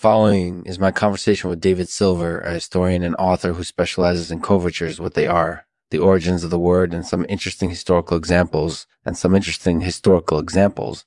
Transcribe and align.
following 0.00 0.64
is 0.64 0.78
my 0.78 0.90
conversation 0.90 1.50
with 1.50 1.60
David 1.60 1.86
Silver, 1.86 2.40
a 2.40 2.54
historian 2.54 3.02
and 3.02 3.14
author 3.18 3.52
who 3.52 3.62
specializes 3.62 4.30
in 4.30 4.40
covertures, 4.40 4.98
what 4.98 5.12
they 5.12 5.26
are, 5.26 5.66
the 5.90 5.98
origins 5.98 6.42
of 6.42 6.48
the 6.48 6.58
word, 6.58 6.94
and 6.94 7.04
some 7.04 7.26
interesting 7.28 7.68
historical 7.68 8.16
examples, 8.16 8.86
and 9.04 9.14
some 9.14 9.34
interesting 9.34 9.82
historical 9.82 10.38
examples. 10.38 11.04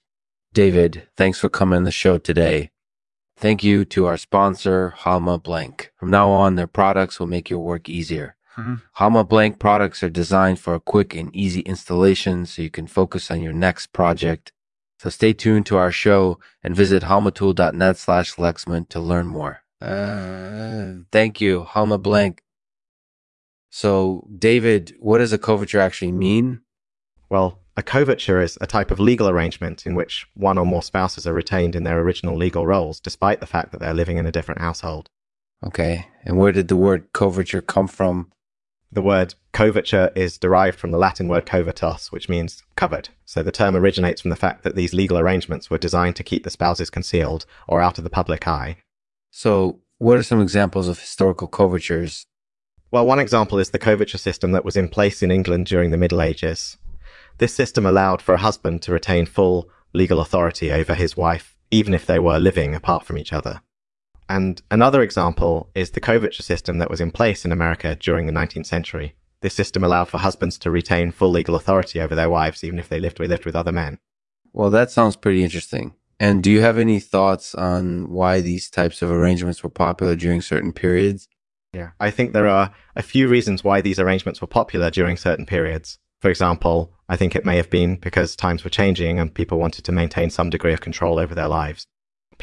David, 0.53 1.07
thanks 1.17 1.39
for 1.39 1.49
coming 1.49 1.77
on 1.77 1.85
the 1.85 1.91
show 1.91 2.19
today. 2.19 2.69
Thank 3.35 3.63
you 3.63 3.83
to 3.85 4.05
our 4.05 4.15
sponsor, 4.15 4.93
Halma 4.95 5.39
Blank. 5.39 5.91
From 5.95 6.11
now 6.11 6.29
on, 6.29 6.53
their 6.53 6.67
products 6.67 7.19
will 7.19 7.25
make 7.25 7.49
your 7.49 7.61
work 7.61 7.89
easier. 7.89 8.35
Mm-hmm. 8.57 8.75
Halma 8.91 9.23
Blank 9.23 9.57
products 9.57 10.03
are 10.03 10.09
designed 10.09 10.59
for 10.59 10.75
a 10.75 10.79
quick 10.79 11.15
and 11.15 11.35
easy 11.35 11.61
installation 11.61 12.45
so 12.45 12.61
you 12.61 12.69
can 12.69 12.85
focus 12.85 13.31
on 13.31 13.41
your 13.41 13.53
next 13.53 13.87
project 13.87 14.51
so 14.99 15.09
stay 15.09 15.33
tuned 15.33 15.65
to 15.67 15.77
our 15.77 15.91
show 15.91 16.39
and 16.63 16.75
visit 16.75 17.03
halmatool.net 17.03 17.97
slash 17.97 18.35
Lexman 18.35 18.87
to 18.89 18.99
learn 18.99 19.27
more. 19.27 19.61
Uh, 19.81 21.03
thank 21.11 21.41
you, 21.41 21.63
Halma 21.63 21.97
Blank. 21.97 22.41
So, 23.69 24.27
David, 24.37 24.95
what 24.99 25.17
does 25.17 25.33
a 25.33 25.37
coverture 25.37 25.79
actually 25.79 26.11
mean? 26.11 26.61
Well, 27.29 27.59
a 27.75 27.81
coverture 27.81 28.39
is 28.39 28.57
a 28.61 28.67
type 28.67 28.91
of 28.91 28.99
legal 28.99 29.27
arrangement 29.27 29.85
in 29.85 29.95
which 29.95 30.27
one 30.35 30.57
or 30.57 30.65
more 30.65 30.83
spouses 30.83 31.25
are 31.25 31.33
retained 31.33 31.75
in 31.75 31.83
their 31.83 31.99
original 31.99 32.37
legal 32.37 32.67
roles, 32.67 32.99
despite 32.99 33.39
the 33.39 33.47
fact 33.47 33.71
that 33.71 33.79
they're 33.79 33.93
living 33.93 34.17
in 34.17 34.27
a 34.27 34.31
different 34.31 34.61
household. 34.61 35.09
Okay. 35.65 36.07
And 36.23 36.37
where 36.37 36.51
did 36.51 36.67
the 36.67 36.75
word 36.75 37.11
coverture 37.13 37.61
come 37.61 37.87
from? 37.87 38.31
The 38.93 39.01
word 39.01 39.33
coverture 39.53 40.11
is 40.13 40.37
derived 40.37 40.77
from 40.77 40.91
the 40.91 40.99
Latin 40.99 41.27
word 41.27 41.47
covertus, 41.47 42.11
which 42.11 42.29
means 42.29 42.61
covered. 42.75 43.09
So 43.25 43.41
the 43.41 43.51
term 43.51 43.75
originates 43.75 44.21
from 44.21 44.29
the 44.29 44.35
fact 44.35 44.63
that 44.63 44.75
these 44.75 44.93
legal 44.93 45.17
arrangements 45.17 45.71
were 45.71 45.79
designed 45.79 46.15
to 46.17 46.23
keep 46.23 46.43
the 46.43 46.51
spouses 46.51 46.91
concealed 46.91 47.47
or 47.67 47.81
out 47.81 47.97
of 47.97 48.03
the 48.03 48.11
public 48.11 48.47
eye. 48.47 48.77
So, 49.31 49.79
what 49.97 50.19
are 50.19 50.23
some 50.23 50.41
examples 50.41 50.87
of 50.87 50.99
historical 50.99 51.47
covertures? 51.47 52.27
Well, 52.91 53.07
one 53.07 53.17
example 53.17 53.57
is 53.57 53.71
the 53.71 53.79
coverture 53.79 54.19
system 54.19 54.51
that 54.51 54.65
was 54.65 54.77
in 54.77 54.89
place 54.89 55.23
in 55.23 55.31
England 55.31 55.65
during 55.65 55.89
the 55.89 55.97
Middle 55.97 56.21
Ages. 56.21 56.77
This 57.39 57.55
system 57.55 57.87
allowed 57.87 58.21
for 58.21 58.35
a 58.35 58.45
husband 58.45 58.83
to 58.83 58.91
retain 58.91 59.25
full 59.25 59.71
legal 59.93 60.19
authority 60.19 60.71
over 60.71 60.93
his 60.93 61.17
wife, 61.17 61.57
even 61.71 61.95
if 61.95 62.05
they 62.05 62.19
were 62.19 62.37
living 62.37 62.75
apart 62.75 63.05
from 63.05 63.17
each 63.17 63.33
other. 63.33 63.61
And 64.29 64.61
another 64.71 65.01
example 65.01 65.69
is 65.75 65.91
the 65.91 65.99
coverture 65.99 66.43
system 66.43 66.77
that 66.77 66.89
was 66.89 67.01
in 67.01 67.11
place 67.11 67.45
in 67.45 67.51
America 67.51 67.95
during 67.95 68.25
the 68.25 68.33
19th 68.33 68.65
century. 68.65 69.15
This 69.41 69.53
system 69.53 69.83
allowed 69.83 70.05
for 70.05 70.19
husbands 70.19 70.57
to 70.59 70.71
retain 70.71 71.11
full 71.11 71.29
legal 71.29 71.55
authority 71.55 71.99
over 71.99 72.15
their 72.15 72.29
wives, 72.29 72.63
even 72.63 72.79
if 72.79 72.87
they 72.87 72.99
lived, 72.99 73.19
lived 73.19 73.45
with 73.45 73.55
other 73.55 73.73
men. 73.73 73.99
Well, 74.53 74.69
that 74.69 74.91
sounds 74.91 75.15
pretty 75.15 75.43
interesting. 75.43 75.95
And 76.19 76.41
do 76.41 76.49
you 76.49 76.61
have 76.61 76.77
any 76.77 76.99
thoughts 76.99 77.53
on 77.53 78.09
why 78.09 78.39
these 78.39 78.69
types 78.69 79.01
of 79.01 79.11
arrangements 79.11 79.63
were 79.63 79.69
popular 79.69 80.15
during 80.15 80.41
certain 80.41 80.71
periods? 80.71 81.27
Yeah, 81.73 81.89
I 81.99 82.11
think 82.11 82.31
there 82.31 82.47
are 82.47 82.71
a 82.95 83.01
few 83.01 83.27
reasons 83.27 83.63
why 83.63 83.81
these 83.81 83.99
arrangements 83.99 84.39
were 84.39 84.47
popular 84.47 84.89
during 84.89 85.17
certain 85.17 85.45
periods. 85.45 85.97
For 86.21 86.29
example, 86.29 86.93
I 87.09 87.17
think 87.17 87.35
it 87.35 87.45
may 87.45 87.57
have 87.57 87.69
been 87.69 87.97
because 87.97 88.35
times 88.35 88.63
were 88.63 88.69
changing 88.69 89.19
and 89.19 89.33
people 89.33 89.59
wanted 89.59 89.83
to 89.85 89.91
maintain 89.91 90.29
some 90.29 90.49
degree 90.49 90.71
of 90.71 90.81
control 90.81 91.19
over 91.19 91.35
their 91.35 91.49
lives. 91.49 91.85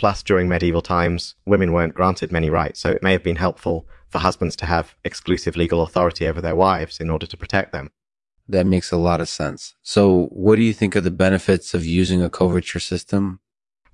Plus, 0.01 0.23
during 0.23 0.49
medieval 0.49 0.81
times, 0.81 1.35
women 1.45 1.75
weren't 1.75 1.93
granted 1.93 2.33
many 2.33 2.49
rights, 2.49 2.81
so 2.81 2.89
it 2.89 3.03
may 3.03 3.13
have 3.13 3.23
been 3.23 3.37
helpful 3.37 3.87
for 4.09 4.21
husbands 4.21 4.57
to 4.57 4.65
have 4.65 4.95
exclusive 5.05 5.59
legal 5.59 5.83
authority 5.83 6.27
over 6.27 6.41
their 6.41 6.57
wives 6.57 7.01
in 7.01 7.11
order 7.11 7.27
to 7.27 7.37
protect 7.37 7.71
them. 7.71 7.91
That 8.49 8.65
makes 8.65 8.91
a 8.91 8.97
lot 8.97 9.21
of 9.21 9.29
sense. 9.29 9.75
So, 9.83 10.29
what 10.33 10.57
do 10.57 10.63
you 10.63 10.73
think 10.73 10.97
are 10.97 11.03
the 11.03 11.11
benefits 11.11 11.75
of 11.75 11.85
using 11.85 12.23
a 12.23 12.31
coverture 12.31 12.81
system? 12.81 13.41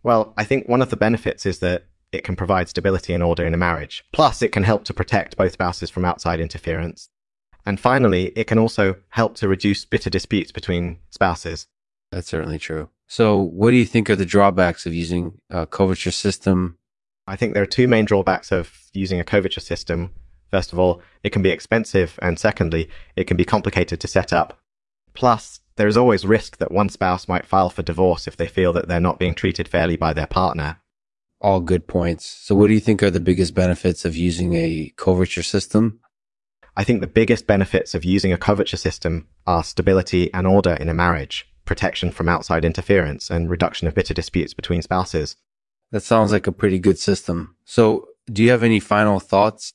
Well, 0.04 0.32
I 0.36 0.44
think 0.44 0.68
one 0.68 0.80
of 0.80 0.90
the 0.90 0.96
benefits 0.96 1.44
is 1.44 1.58
that 1.58 1.86
it 2.12 2.22
can 2.22 2.36
provide 2.36 2.68
stability 2.68 3.12
and 3.12 3.20
order 3.20 3.44
in 3.44 3.52
a 3.52 3.56
marriage. 3.56 4.04
Plus, 4.12 4.42
it 4.42 4.52
can 4.52 4.62
help 4.62 4.84
to 4.84 4.94
protect 4.94 5.36
both 5.36 5.54
spouses 5.54 5.90
from 5.90 6.04
outside 6.04 6.38
interference. 6.38 7.08
And 7.66 7.80
finally, 7.80 8.26
it 8.36 8.46
can 8.46 8.60
also 8.60 8.94
help 9.08 9.34
to 9.38 9.48
reduce 9.48 9.84
bitter 9.84 10.08
disputes 10.08 10.52
between 10.52 11.00
spouses. 11.10 11.66
That's 12.12 12.28
certainly 12.28 12.60
true. 12.60 12.90
So, 13.08 13.40
what 13.40 13.70
do 13.70 13.76
you 13.76 13.86
think 13.86 14.10
are 14.10 14.16
the 14.16 14.26
drawbacks 14.26 14.84
of 14.84 14.94
using 14.94 15.38
a 15.48 15.66
coverture 15.66 16.10
system? 16.10 16.78
I 17.26 17.36
think 17.36 17.54
there 17.54 17.62
are 17.62 17.66
two 17.66 17.88
main 17.88 18.04
drawbacks 18.04 18.50
of 18.50 18.72
using 18.92 19.20
a 19.20 19.24
coverture 19.24 19.60
system. 19.60 20.12
First 20.50 20.72
of 20.72 20.78
all, 20.78 21.02
it 21.22 21.30
can 21.30 21.42
be 21.42 21.50
expensive, 21.50 22.18
and 22.20 22.38
secondly, 22.38 22.88
it 23.14 23.24
can 23.24 23.36
be 23.36 23.44
complicated 23.44 24.00
to 24.00 24.08
set 24.08 24.32
up. 24.32 24.58
Plus, 25.14 25.60
there 25.76 25.88
is 25.88 25.96
always 25.96 26.26
risk 26.26 26.58
that 26.58 26.72
one 26.72 26.88
spouse 26.88 27.28
might 27.28 27.46
file 27.46 27.70
for 27.70 27.82
divorce 27.82 28.26
if 28.26 28.36
they 28.36 28.46
feel 28.46 28.72
that 28.72 28.88
they're 28.88 29.00
not 29.00 29.18
being 29.18 29.34
treated 29.34 29.68
fairly 29.68 29.96
by 29.96 30.12
their 30.12 30.26
partner. 30.26 30.80
All 31.40 31.60
good 31.60 31.86
points. 31.86 32.26
So, 32.26 32.56
what 32.56 32.66
do 32.68 32.74
you 32.74 32.80
think 32.80 33.02
are 33.02 33.10
the 33.10 33.20
biggest 33.20 33.54
benefits 33.54 34.04
of 34.04 34.16
using 34.16 34.54
a 34.54 34.92
coverture 34.96 35.44
system? 35.44 36.00
I 36.76 36.82
think 36.82 37.00
the 37.00 37.06
biggest 37.06 37.46
benefits 37.46 37.94
of 37.94 38.04
using 38.04 38.32
a 38.32 38.38
coverture 38.38 38.76
system 38.76 39.28
are 39.46 39.62
stability 39.62 40.32
and 40.34 40.46
order 40.46 40.74
in 40.74 40.88
a 40.88 40.94
marriage 40.94 41.46
protection 41.66 42.10
from 42.10 42.28
outside 42.28 42.64
interference, 42.64 43.30
and 43.30 43.50
reduction 43.50 43.86
of 43.86 43.94
bitter 43.94 44.14
disputes 44.14 44.54
between 44.54 44.82
spouses. 44.82 45.36
That 45.92 46.02
sounds 46.02 46.32
like 46.32 46.46
a 46.46 46.52
pretty 46.52 46.78
good 46.78 46.98
system. 46.98 47.56
So, 47.64 48.08
do 48.32 48.42
you 48.42 48.50
have 48.50 48.62
any 48.62 48.80
final 48.80 49.20
thoughts? 49.20 49.72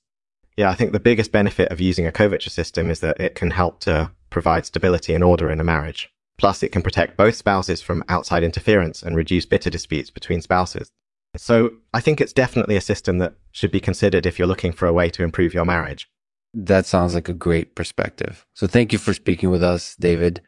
Yeah, 0.57 0.69
I 0.69 0.75
think 0.75 0.91
the 0.91 0.99
biggest 0.99 1.31
benefit 1.31 1.71
of 1.71 1.79
using 1.79 2.05
a 2.05 2.11
coverture 2.11 2.49
system 2.49 2.89
is 2.89 2.99
that 2.99 3.19
it 3.19 3.35
can 3.35 3.51
help 3.51 3.79
to 3.81 4.11
provide 4.29 4.65
stability 4.65 5.13
and 5.13 5.23
order 5.23 5.49
in 5.49 5.59
a 5.59 5.63
marriage. 5.63 6.09
Plus, 6.37 6.63
it 6.63 6.71
can 6.71 6.81
protect 6.81 7.17
both 7.17 7.35
spouses 7.35 7.81
from 7.81 8.03
outside 8.09 8.43
interference 8.43 9.03
and 9.03 9.15
reduce 9.15 9.45
bitter 9.45 9.69
disputes 9.69 10.09
between 10.09 10.41
spouses. 10.41 10.91
So, 11.37 11.71
I 11.93 12.01
think 12.01 12.19
it's 12.19 12.33
definitely 12.33 12.75
a 12.75 12.81
system 12.81 13.19
that 13.19 13.35
should 13.51 13.71
be 13.71 13.79
considered 13.79 14.25
if 14.25 14.37
you're 14.37 14.47
looking 14.47 14.73
for 14.73 14.87
a 14.87 14.93
way 14.93 15.09
to 15.11 15.23
improve 15.23 15.53
your 15.53 15.65
marriage. 15.65 16.09
That 16.53 16.85
sounds 16.85 17.15
like 17.15 17.29
a 17.29 17.33
great 17.33 17.73
perspective. 17.73 18.45
So, 18.53 18.67
thank 18.67 18.91
you 18.91 18.99
for 18.99 19.13
speaking 19.13 19.49
with 19.49 19.63
us, 19.63 19.95
David. 19.95 20.41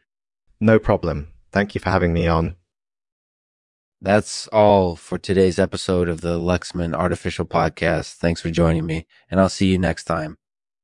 No 0.60 0.78
problem. 0.78 1.28
Thank 1.54 1.76
you 1.76 1.80
for 1.80 1.90
having 1.90 2.12
me 2.12 2.26
on. 2.26 2.56
That's 4.00 4.48
all 4.48 4.96
for 4.96 5.18
today's 5.18 5.56
episode 5.56 6.08
of 6.08 6.20
the 6.20 6.40
Lexman 6.40 6.96
Artificial 6.96 7.44
Podcast. 7.44 8.14
Thanks 8.14 8.40
for 8.40 8.50
joining 8.50 8.86
me, 8.86 9.06
and 9.30 9.38
I'll 9.38 9.48
see 9.48 9.70
you 9.70 9.78
next 9.78 10.02
time. 10.02 10.36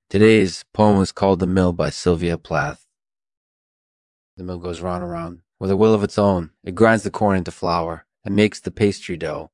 Today's 0.09 0.65
poem 0.73 1.03
is 1.03 1.11
called 1.11 1.41
The 1.41 1.49
Mill 1.49 1.73
by 1.73 1.91
Sylvia 1.91 2.39
Plath. 2.39 2.87
The 4.37 4.45
mill 4.45 4.59
goes 4.59 4.81
round 4.81 5.03
and 5.03 5.11
round 5.11 5.41
with 5.59 5.73
a 5.73 5.77
will 5.77 5.93
of 5.93 6.05
its 6.05 6.17
own. 6.17 6.51
It 6.63 6.77
grinds 6.77 7.03
the 7.03 7.11
corn 7.11 7.37
into 7.37 7.51
flour 7.51 8.07
and 8.25 8.37
makes 8.37 8.61
the 8.61 8.71
pastry 8.71 9.17
dough. 9.17 9.51